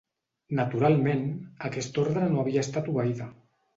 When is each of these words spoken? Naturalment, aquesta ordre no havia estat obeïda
Naturalment, 0.59 1.21
aquesta 1.71 2.01
ordre 2.05 2.25
no 2.33 2.41
havia 2.45 2.65
estat 2.69 2.91
obeïda 2.95 3.29